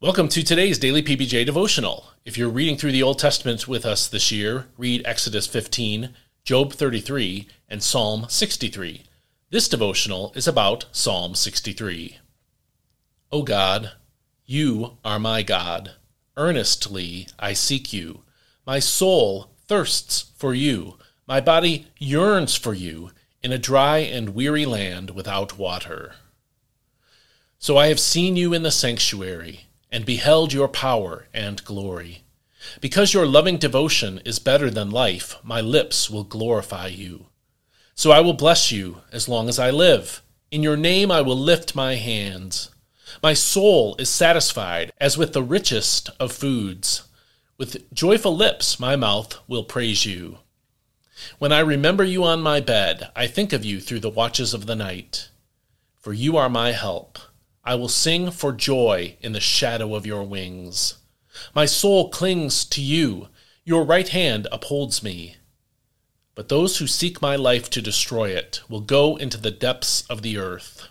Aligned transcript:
Welcome 0.00 0.28
to 0.28 0.44
today's 0.44 0.78
daily 0.78 1.02
PBJ 1.02 1.44
devotional. 1.44 2.12
If 2.24 2.38
you're 2.38 2.48
reading 2.48 2.76
through 2.76 2.92
the 2.92 3.02
Old 3.02 3.18
Testament 3.18 3.66
with 3.66 3.84
us 3.84 4.06
this 4.06 4.30
year, 4.30 4.66
read 4.76 5.02
Exodus 5.04 5.48
15, 5.48 6.10
Job 6.44 6.72
33, 6.72 7.48
and 7.68 7.82
Psalm 7.82 8.26
63. 8.28 9.02
This 9.50 9.68
devotional 9.68 10.32
is 10.36 10.46
about 10.46 10.84
Psalm 10.92 11.34
63. 11.34 12.18
O 13.32 13.42
God, 13.42 13.90
you 14.46 14.98
are 15.04 15.18
my 15.18 15.42
God. 15.42 15.94
Earnestly 16.36 17.26
I 17.36 17.52
seek 17.52 17.92
you. 17.92 18.22
My 18.64 18.78
soul 18.78 19.50
thirsts 19.66 20.30
for 20.36 20.54
you. 20.54 20.96
My 21.26 21.40
body 21.40 21.88
yearns 21.98 22.54
for 22.54 22.72
you 22.72 23.10
in 23.42 23.50
a 23.50 23.58
dry 23.58 23.98
and 23.98 24.28
weary 24.28 24.64
land 24.64 25.10
without 25.10 25.58
water. 25.58 26.14
So 27.58 27.76
I 27.76 27.88
have 27.88 27.98
seen 27.98 28.36
you 28.36 28.54
in 28.54 28.62
the 28.62 28.70
sanctuary 28.70 29.64
and 29.90 30.04
beheld 30.04 30.52
your 30.52 30.68
power 30.68 31.26
and 31.32 31.64
glory. 31.64 32.22
Because 32.80 33.14
your 33.14 33.26
loving 33.26 33.56
devotion 33.56 34.20
is 34.24 34.38
better 34.38 34.70
than 34.70 34.90
life, 34.90 35.36
my 35.42 35.60
lips 35.60 36.10
will 36.10 36.24
glorify 36.24 36.88
you. 36.88 37.26
So 37.94 38.10
I 38.10 38.20
will 38.20 38.34
bless 38.34 38.70
you 38.70 38.98
as 39.12 39.28
long 39.28 39.48
as 39.48 39.58
I 39.58 39.70
live. 39.70 40.22
In 40.50 40.62
your 40.62 40.76
name 40.76 41.10
I 41.10 41.20
will 41.20 41.38
lift 41.38 41.74
my 41.74 41.96
hands. 41.96 42.70
My 43.22 43.34
soul 43.34 43.96
is 43.98 44.08
satisfied 44.08 44.92
as 44.98 45.18
with 45.18 45.32
the 45.32 45.42
richest 45.42 46.10
of 46.20 46.32
foods. 46.32 47.08
With 47.56 47.92
joyful 47.92 48.36
lips 48.36 48.78
my 48.78 48.96
mouth 48.96 49.38
will 49.48 49.64
praise 49.64 50.06
you. 50.06 50.38
When 51.38 51.52
I 51.52 51.60
remember 51.60 52.04
you 52.04 52.22
on 52.22 52.40
my 52.40 52.60
bed, 52.60 53.10
I 53.16 53.26
think 53.26 53.52
of 53.52 53.64
you 53.64 53.80
through 53.80 54.00
the 54.00 54.10
watches 54.10 54.54
of 54.54 54.66
the 54.66 54.76
night. 54.76 55.30
For 55.96 56.12
you 56.12 56.36
are 56.36 56.48
my 56.48 56.72
help. 56.72 57.18
I 57.68 57.74
will 57.74 57.88
sing 57.88 58.30
for 58.30 58.52
joy 58.52 59.18
in 59.20 59.32
the 59.32 59.40
shadow 59.40 59.94
of 59.94 60.06
your 60.06 60.22
wings. 60.22 60.94
My 61.54 61.66
soul 61.66 62.08
clings 62.08 62.64
to 62.64 62.80
you. 62.80 63.28
Your 63.62 63.84
right 63.84 64.08
hand 64.08 64.48
upholds 64.50 65.02
me. 65.02 65.36
But 66.34 66.48
those 66.48 66.78
who 66.78 66.86
seek 66.86 67.20
my 67.20 67.36
life 67.36 67.68
to 67.68 67.82
destroy 67.82 68.30
it 68.30 68.62
will 68.70 68.80
go 68.80 69.16
into 69.16 69.36
the 69.36 69.50
depths 69.50 70.00
of 70.08 70.22
the 70.22 70.38
earth. 70.38 70.88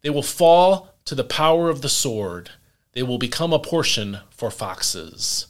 They 0.00 0.08
will 0.08 0.22
fall 0.22 0.94
to 1.04 1.14
the 1.14 1.22
power 1.22 1.68
of 1.68 1.82
the 1.82 1.90
sword. 1.90 2.52
They 2.92 3.02
will 3.02 3.18
become 3.18 3.52
a 3.52 3.58
portion 3.58 4.20
for 4.30 4.50
foxes. 4.50 5.48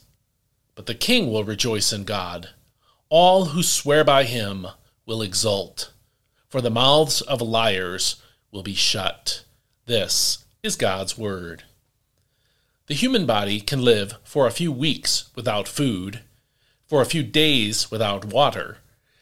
But 0.75 0.87
the 0.87 0.95
king 0.95 1.31
will 1.31 1.45
rejoice 1.45 1.93
in 1.93 2.03
God. 2.03 2.49
All 3.07 3.45
who 3.45 3.63
swear 3.63 4.03
by 4.03 4.25
him 4.25 4.67
will 5.05 5.21
exult, 5.21 5.93
for 6.49 6.59
the 6.59 6.69
mouths 6.69 7.21
of 7.21 7.41
liars 7.41 8.21
will 8.51 8.63
be 8.63 8.73
shut. 8.73 9.45
This 9.87 10.43
is 10.63 10.75
God's 10.75 11.17
Word. 11.17 11.63
The 12.87 12.93
human 12.93 13.25
body 13.25 13.61
can 13.61 13.81
live 13.81 14.15
for 14.21 14.45
a 14.45 14.51
few 14.51 14.69
weeks 14.69 15.29
without 15.33 15.65
food, 15.65 16.19
for 16.85 17.01
a 17.01 17.05
few 17.05 17.23
days 17.23 17.89
without 17.89 18.25
water, 18.25 18.79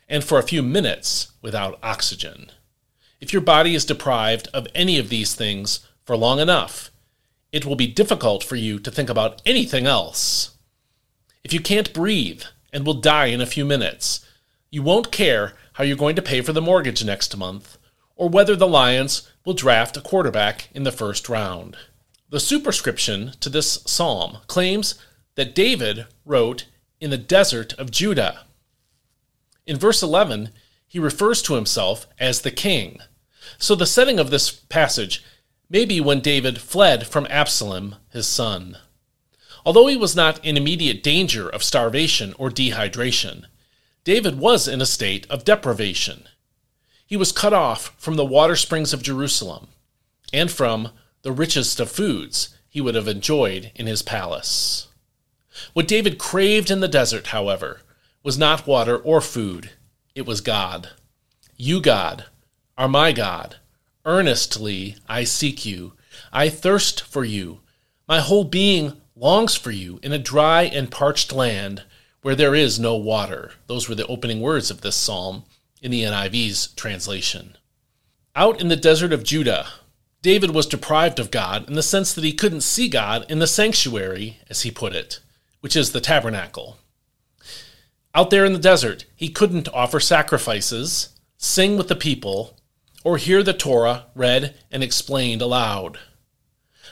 and 0.09 0.23
for 0.23 0.39
a 0.39 0.47
few 0.51 0.63
minutes 0.63 1.31
without 1.39 1.77
oxygen. 1.83 2.51
If 3.21 3.31
your 3.31 3.43
body 3.43 3.75
is 3.75 3.85
deprived 3.85 4.47
of 4.55 4.67
any 4.73 4.97
of 4.97 5.09
these 5.09 5.35
things 5.35 5.87
for 6.03 6.17
long 6.17 6.39
enough, 6.39 6.89
it 7.51 7.63
will 7.63 7.75
be 7.75 7.85
difficult 7.85 8.43
for 8.43 8.55
you 8.55 8.79
to 8.79 8.89
think 8.89 9.07
about 9.11 9.43
anything 9.45 9.85
else. 9.85 10.57
If 11.43 11.53
you 11.53 11.59
can't 11.59 11.93
breathe 11.93 12.41
and 12.73 12.87
will 12.87 12.95
die 12.95 13.27
in 13.27 13.39
a 13.39 13.45
few 13.45 13.65
minutes, 13.65 14.25
you 14.71 14.81
won't 14.81 15.11
care 15.11 15.53
how 15.73 15.83
you're 15.83 15.95
going 15.95 16.15
to 16.15 16.23
pay 16.23 16.41
for 16.41 16.53
the 16.53 16.59
mortgage 16.59 17.05
next 17.05 17.37
month 17.37 17.77
or 18.15 18.29
whether 18.29 18.55
the 18.55 18.67
Lions 18.67 19.29
will 19.43 19.53
draft 19.53 19.97
a 19.97 20.01
quarterback 20.01 20.69
in 20.73 20.83
the 20.83 20.91
first 20.91 21.29
round. 21.29 21.77
The 22.29 22.39
superscription 22.39 23.33
to 23.39 23.49
this 23.49 23.83
psalm 23.85 24.39
claims 24.47 24.95
that 25.35 25.55
David 25.55 26.07
wrote 26.25 26.65
in 26.99 27.09
the 27.09 27.17
desert 27.17 27.73
of 27.73 27.91
Judah. 27.91 28.45
In 29.65 29.77
verse 29.77 30.01
11, 30.01 30.49
he 30.87 30.99
refers 30.99 31.41
to 31.43 31.55
himself 31.55 32.07
as 32.19 32.41
the 32.41 32.51
king. 32.51 32.99
So 33.57 33.75
the 33.75 33.85
setting 33.85 34.19
of 34.19 34.29
this 34.29 34.49
passage 34.49 35.23
may 35.69 35.85
be 35.85 35.99
when 35.99 36.19
David 36.19 36.61
fled 36.61 37.07
from 37.07 37.27
Absalom, 37.29 37.95
his 38.09 38.27
son. 38.27 38.77
Although 39.65 39.87
he 39.87 39.97
was 39.97 40.15
not 40.15 40.43
in 40.45 40.57
immediate 40.57 41.03
danger 41.03 41.49
of 41.49 41.63
starvation 41.63 42.33
or 42.37 42.49
dehydration, 42.49 43.45
David 44.03 44.37
was 44.37 44.67
in 44.67 44.81
a 44.81 44.85
state 44.85 45.25
of 45.29 45.43
deprivation. 45.43 46.27
He 47.05 47.15
was 47.15 47.31
cut 47.31 47.53
off 47.53 47.93
from 47.97 48.15
the 48.15 48.25
water 48.25 48.55
springs 48.55 48.93
of 48.93 49.03
Jerusalem 49.03 49.67
and 50.33 50.51
from 50.51 50.89
the 51.21 51.31
richest 51.31 51.79
of 51.79 51.91
foods 51.91 52.49
he 52.67 52.81
would 52.81 52.95
have 52.95 53.07
enjoyed 53.07 53.71
in 53.75 53.87
his 53.87 54.01
palace. 54.01 54.87
What 55.73 55.87
David 55.87 56.17
craved 56.17 56.69
in 56.69 56.81
the 56.81 56.87
desert, 56.87 57.27
however, 57.27 57.81
was 58.23 58.37
not 58.37 58.67
water 58.67 58.97
or 58.97 59.21
food, 59.21 59.69
it 60.15 60.25
was 60.25 60.41
God. 60.41 60.89
You, 61.55 61.79
God, 61.79 62.25
are 62.77 62.87
my 62.87 63.11
God. 63.11 63.57
Earnestly 64.03 64.97
I 65.07 65.23
seek 65.23 65.65
you. 65.65 65.93
I 66.33 66.49
thirst 66.49 67.01
for 67.01 67.23
you. 67.23 67.61
My 68.07 68.19
whole 68.19 68.43
being 68.43 69.01
longs 69.15 69.55
for 69.55 69.71
you 69.71 69.99
in 70.03 70.11
a 70.11 70.19
dry 70.19 70.63
and 70.63 70.91
parched 70.91 71.31
land 71.31 71.83
where 72.21 72.35
there 72.35 72.55
is 72.55 72.79
no 72.79 72.95
water. 72.95 73.51
Those 73.67 73.87
were 73.87 73.95
the 73.95 74.07
opening 74.07 74.41
words 74.41 74.69
of 74.69 74.81
this 74.81 74.95
psalm 74.95 75.43
in 75.85 75.91
the 75.91 76.03
NIV's 76.03 76.69
translation. 76.69 77.55
Out 78.35 78.59
in 78.59 78.69
the 78.69 78.75
desert 78.75 79.13
of 79.13 79.23
Judah, 79.23 79.67
David 80.23 80.49
was 80.49 80.65
deprived 80.65 81.19
of 81.19 81.29
God 81.29 81.67
in 81.67 81.75
the 81.75 81.83
sense 81.83 82.11
that 82.11 82.23
he 82.23 82.33
couldn't 82.33 82.61
see 82.61 82.89
God 82.89 83.23
in 83.29 83.37
the 83.37 83.45
sanctuary, 83.45 84.39
as 84.49 84.63
he 84.63 84.71
put 84.71 84.95
it, 84.95 85.19
which 85.59 85.75
is 85.75 85.91
the 85.91 86.01
tabernacle. 86.01 86.79
Out 88.15 88.31
there 88.31 88.45
in 88.45 88.53
the 88.53 88.59
desert, 88.59 89.05
he 89.15 89.29
couldn't 89.29 89.69
offer 89.69 89.99
sacrifices, 89.99 91.09
sing 91.37 91.77
with 91.77 91.87
the 91.87 91.95
people, 91.95 92.57
or 93.03 93.17
hear 93.17 93.43
the 93.43 93.53
Torah 93.53 94.07
read 94.15 94.55
and 94.71 94.81
explained 94.81 95.43
aloud. 95.43 95.99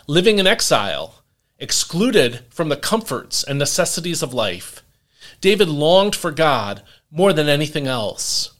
Living 0.05 0.37
in 0.37 0.45
exile, 0.45 1.23
excluded 1.57 2.45
from 2.51 2.69
the 2.69 2.77
comforts 2.77 3.43
and 3.43 3.57
necessities 3.57 4.21
of 4.21 4.35
life, 4.35 4.83
David 5.41 5.67
longed 5.67 6.15
for 6.15 6.29
God 6.29 6.83
more 7.09 7.33
than 7.33 7.49
anything 7.49 7.87
else. 7.87 8.52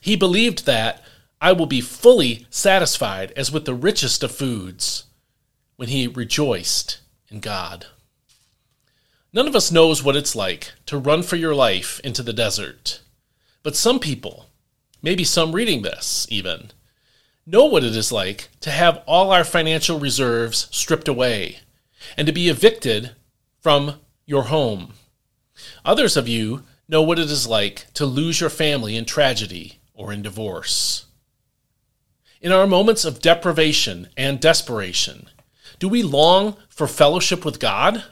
He 0.00 0.16
believed 0.16 0.66
that 0.66 1.02
I 1.40 1.52
will 1.52 1.66
be 1.66 1.80
fully 1.80 2.46
satisfied 2.50 3.32
as 3.36 3.52
with 3.52 3.64
the 3.64 3.74
richest 3.74 4.22
of 4.22 4.32
foods 4.32 5.04
when 5.76 5.88
he 5.88 6.06
rejoiced 6.06 7.00
in 7.30 7.40
God. 7.40 7.86
None 9.32 9.46
of 9.46 9.56
us 9.56 9.70
knows 9.70 10.02
what 10.02 10.16
it's 10.16 10.34
like 10.34 10.72
to 10.86 10.98
run 10.98 11.22
for 11.22 11.36
your 11.36 11.54
life 11.54 12.00
into 12.02 12.22
the 12.22 12.32
desert. 12.32 13.00
But 13.62 13.76
some 13.76 13.98
people, 13.98 14.46
maybe 15.02 15.24
some 15.24 15.52
reading 15.52 15.82
this 15.82 16.26
even, 16.30 16.72
know 17.46 17.64
what 17.66 17.84
it 17.84 17.96
is 17.96 18.12
like 18.12 18.48
to 18.60 18.70
have 18.70 19.02
all 19.06 19.30
our 19.30 19.44
financial 19.44 19.98
reserves 19.98 20.68
stripped 20.70 21.08
away 21.08 21.60
and 22.16 22.26
to 22.26 22.32
be 22.32 22.48
evicted 22.48 23.12
from 23.60 24.00
your 24.26 24.44
home. 24.44 24.94
Others 25.84 26.16
of 26.16 26.28
you 26.28 26.64
know 26.88 27.02
what 27.02 27.18
it 27.18 27.30
is 27.30 27.46
like 27.46 27.86
to 27.94 28.04
lose 28.04 28.40
your 28.40 28.50
family 28.50 28.96
in 28.96 29.04
tragedy 29.04 29.79
or 30.00 30.14
in 30.14 30.22
divorce. 30.22 31.04
In 32.40 32.52
our 32.52 32.66
moments 32.66 33.04
of 33.04 33.20
deprivation 33.20 34.08
and 34.16 34.40
desperation, 34.40 35.28
do 35.78 35.90
we 35.90 36.02
long 36.02 36.56
for 36.70 36.86
fellowship 36.86 37.44
with 37.44 37.60
God 37.60 38.04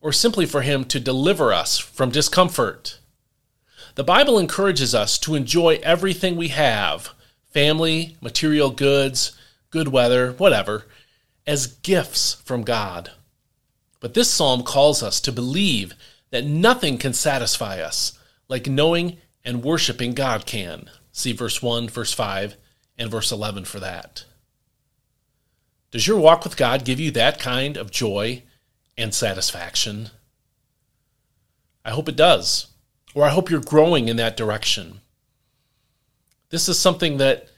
or 0.00 0.12
simply 0.12 0.46
for 0.46 0.62
Him 0.62 0.84
to 0.86 0.98
deliver 0.98 1.52
us 1.52 1.78
from 1.78 2.10
discomfort? 2.10 2.98
The 3.94 4.02
Bible 4.02 4.36
encourages 4.36 4.96
us 4.96 5.16
to 5.20 5.36
enjoy 5.36 5.78
everything 5.84 6.34
we 6.34 6.48
have 6.48 7.10
family, 7.52 8.16
material 8.20 8.70
goods, 8.70 9.38
good 9.70 9.88
weather, 9.88 10.32
whatever 10.32 10.86
as 11.46 11.68
gifts 11.68 12.34
from 12.44 12.62
God. 12.62 13.12
But 14.00 14.14
this 14.14 14.28
psalm 14.28 14.64
calls 14.64 15.04
us 15.04 15.20
to 15.20 15.30
believe 15.30 15.94
that 16.30 16.44
nothing 16.44 16.98
can 16.98 17.12
satisfy 17.12 17.80
us 17.80 18.18
like 18.48 18.66
knowing 18.66 19.18
and 19.46 19.62
worshiping 19.62 20.12
God 20.12 20.44
can. 20.44 20.90
See 21.16 21.32
verse 21.32 21.62
1, 21.62 21.88
verse 21.88 22.12
5, 22.12 22.58
and 22.98 23.10
verse 23.10 23.32
11 23.32 23.64
for 23.64 23.80
that. 23.80 24.26
Does 25.90 26.06
your 26.06 26.18
walk 26.18 26.44
with 26.44 26.58
God 26.58 26.84
give 26.84 27.00
you 27.00 27.10
that 27.12 27.40
kind 27.40 27.78
of 27.78 27.90
joy 27.90 28.42
and 28.98 29.14
satisfaction? 29.14 30.10
I 31.86 31.92
hope 31.92 32.10
it 32.10 32.16
does, 32.16 32.66
or 33.14 33.24
I 33.24 33.30
hope 33.30 33.48
you're 33.48 33.62
growing 33.62 34.08
in 34.08 34.18
that 34.18 34.36
direction. 34.36 35.00
This 36.50 36.68
is 36.68 36.78
something 36.78 37.16
that 37.16 37.48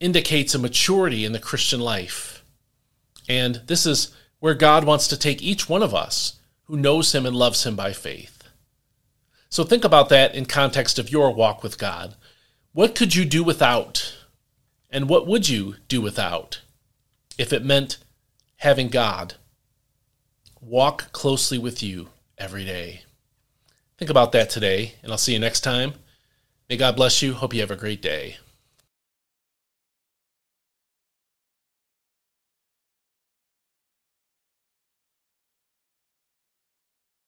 indicates 0.00 0.52
a 0.52 0.58
maturity 0.58 1.24
in 1.24 1.30
the 1.30 1.38
Christian 1.38 1.78
life. 1.78 2.44
And 3.28 3.62
this 3.68 3.86
is 3.86 4.16
where 4.40 4.54
God 4.54 4.82
wants 4.82 5.06
to 5.06 5.16
take 5.16 5.40
each 5.40 5.68
one 5.68 5.84
of 5.84 5.94
us 5.94 6.40
who 6.64 6.76
knows 6.76 7.14
Him 7.14 7.24
and 7.24 7.36
loves 7.36 7.64
Him 7.64 7.76
by 7.76 7.92
faith. 7.92 8.42
So 9.48 9.62
think 9.62 9.84
about 9.84 10.08
that 10.08 10.34
in 10.34 10.46
context 10.46 10.98
of 10.98 11.12
your 11.12 11.32
walk 11.32 11.62
with 11.62 11.78
God. 11.78 12.16
What 12.72 12.94
could 12.94 13.14
you 13.14 13.24
do 13.24 13.44
without? 13.44 14.16
And 14.90 15.08
what 15.08 15.26
would 15.26 15.48
you 15.48 15.76
do 15.88 16.00
without 16.00 16.60
if 17.38 17.52
it 17.52 17.64
meant 17.64 17.98
having 18.56 18.88
God 18.88 19.34
walk 20.60 21.10
closely 21.10 21.58
with 21.58 21.82
you 21.82 22.08
every 22.38 22.64
day. 22.64 23.02
Think 23.98 24.10
about 24.10 24.32
that 24.32 24.50
today, 24.50 24.94
and 25.02 25.10
I'll 25.10 25.18
see 25.18 25.32
you 25.32 25.38
next 25.38 25.60
time. 25.60 25.94
May 26.68 26.76
God 26.76 26.96
bless 26.96 27.20
you. 27.20 27.34
Hope 27.34 27.52
you 27.52 27.60
have 27.60 27.70
a 27.70 27.76
great 27.76 28.00
day. 28.00 28.36